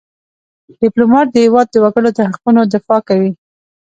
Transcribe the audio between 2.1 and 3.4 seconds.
د حقوقو دفاع کوي.